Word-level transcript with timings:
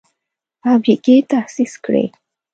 فابریکې 0.61 1.15
تاسیس 1.31 1.73
کړي. 1.83 2.05